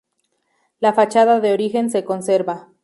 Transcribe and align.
La 0.79 0.93
fachada 0.93 1.39
de 1.41 1.53
origen 1.53 1.91
se 1.91 2.03
conserva. 2.03 2.69